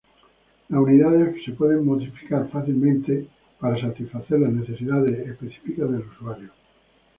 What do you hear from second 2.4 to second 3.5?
fácilmente modificadas